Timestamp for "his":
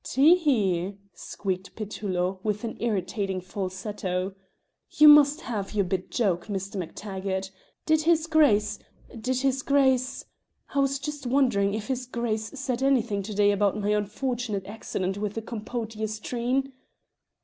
8.01-8.25, 9.41-9.61, 11.87-12.07